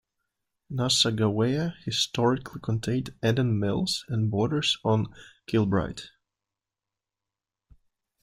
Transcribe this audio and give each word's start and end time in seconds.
Nassagaweya 0.73 1.75
historically 1.83 2.59
contained 2.59 3.13
Eden 3.23 3.59
Mills 3.59 4.03
and 4.09 4.31
borders 4.31 4.79
on 4.83 5.13
Kilbride. 5.45 6.05